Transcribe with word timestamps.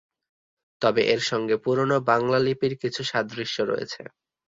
তবে 0.81 1.01
এর 1.13 1.21
সঙ্গে 1.29 1.55
পুরনো 1.63 1.97
বাংলা 2.09 2.39
লিপির 2.45 2.73
কিছু 2.81 3.01
সাদৃশ্য 3.11 3.57
রয়েছে। 3.63 4.01